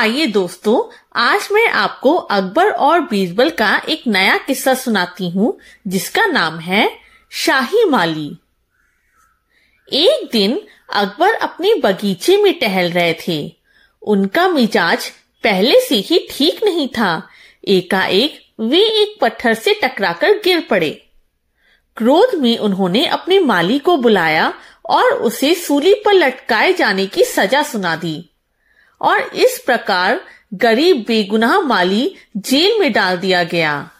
[0.00, 6.26] आइए दोस्तों, आज मैं आपको अकबर और बीरबल का एक नया किस्सा सुनाती हूँ, जिसका
[6.26, 6.90] नाम है
[7.30, 8.36] शाही माली।
[9.92, 10.60] एक दिन
[10.92, 13.56] अकबर अपने बगीचे में टहल रहे थे।
[14.02, 15.10] उनका मिजाज
[15.44, 17.28] पहले से ही ठीक नहीं था।
[17.68, 20.90] एकाएक वे एक पत्थर से टकराकर गिर पड़े।
[21.96, 24.54] क्रोध में उन्होंने अपने माली को बुलाया
[24.84, 28.29] और उसे सूली पर लटकाए जाने की सजा सुना दी।
[29.00, 30.20] और इस प्रकार
[30.54, 33.90] गरीब बेगुनाह माली जेल में डाल दिया गया।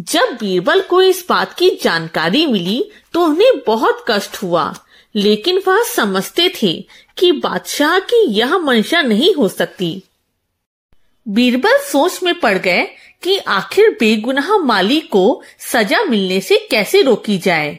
[0.00, 4.74] जब बीरबल को इस बात की जानकारी मिली तो उन्हें बहुत कष्ट हुआ।
[5.14, 6.86] लेकिन वह समझते थे
[7.18, 10.02] कि बादशाह की यह मंशा नहीं हो सकती।
[11.28, 12.82] बीरबल सोच में पड़ गए
[13.22, 17.78] कि आखिर बेगुनाह माली को सजा मिलने से कैसे रोकी जाए।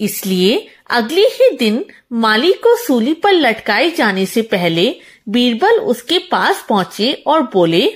[0.00, 6.64] इसलिए अगले ही दिन माली को सूली पर लटकाए जाने से पहले बीरबल उसके पास
[6.68, 7.86] पहुँचे और बोले,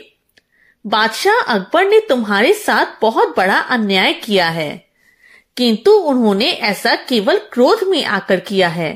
[0.84, 4.84] बादशाह अकबर ने तुम्हारे साथ बहुत बड़ा अन्याय किया है,
[5.56, 8.92] किंतु उन्होंने ऐसा केवल क्रोध में आकर किया है।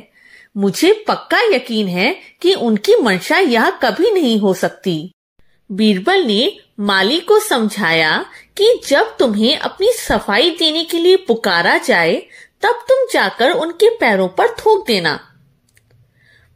[0.57, 5.13] मुझे पक्का यकीन है कि उनकी मंशा यह कभी नहीं हो सकती।
[5.71, 8.25] बीरबल ने माली को समझाया
[8.57, 12.15] कि जब तुम्हें अपनी सफ़ाई देने के लिए पुकारा जाए,
[12.63, 15.19] तब तुम जाकर उनके पैरों पर थूक देना।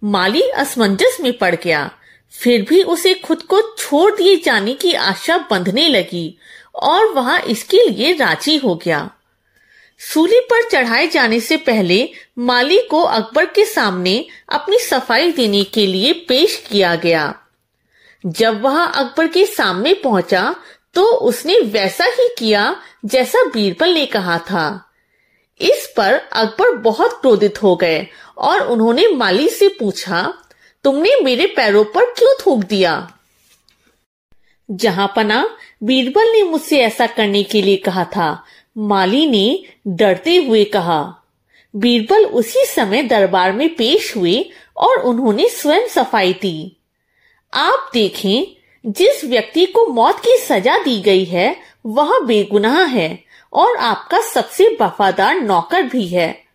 [0.02, 1.90] माली असमंजस में पड़ गया।
[2.34, 6.38] फिर भी उसे खुद को छोड़ दिए जाने की आशा बंधने लगी
[6.74, 9.08] और वह इसके लिए राज़ी हो गया।
[10.00, 15.86] सूली पर चढ़ाए जाने से पहले माली को अकबर के सामने अपनी सफ़ाई देने के
[15.86, 17.34] लिए पेश किया गया।
[18.24, 20.54] जब वह अकबर के सामने पहुँचा
[20.94, 22.74] तो उसने वैसा ही किया
[23.04, 24.84] जैसा बीरबल ने कहा था।
[25.60, 28.06] इस पर अकबर बहुत क्रोधित हो गए
[28.38, 30.34] और उन्होंने माली से पूछा,
[30.84, 33.12] तुमने मेरे पैरों पर क्यों थूक दिया?
[34.70, 38.44] जहाँ पना बीरबल ने मुझसे ऐसा करने के लिए कहा था,
[38.78, 41.14] माली ने डरते हुए कहा।
[41.76, 46.76] बीरबल उसी समय दरबार में पेश हुए और उन्होंने स्वयं सफ़ाई दी।
[47.54, 48.46] आप देखें,
[48.86, 54.76] जिस व्यक्ति को मौत की सजा दी गई है, वह बेगुनाह है और आपका सबसे
[54.80, 56.47] वफादार नौकर भी है।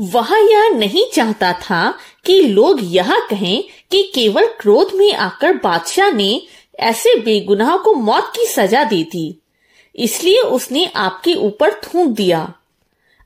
[0.00, 6.10] वह यह नहीं चाहता था कि लोग यह कहें कि केवल क्रोध में आकर बादशाह
[6.10, 6.42] ने
[6.80, 9.40] ऐसे बेगुनाह को मौत की सजा दी थी
[9.96, 12.54] इसलिए उसने आपके ऊपर थूक दिया।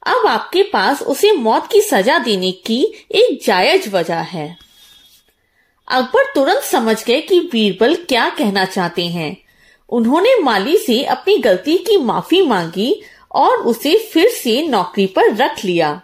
[0.06, 4.58] अब आपके पास उसे मौत की सजा देने की एक जायज़ वजह है।
[5.88, 9.36] अकबर तुरंत समझ गए कि बीरबल क्या कहना चाहते हैं।
[9.88, 13.02] उन्होंने माली से अपनी गलती की माफ़ी मांगी
[13.32, 16.00] और उसे फिर से नौकरी पर रख लिया।